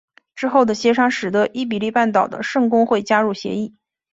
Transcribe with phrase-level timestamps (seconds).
[0.33, 3.75] 之后的协商使得伊比利半岛的圣公会加入协议。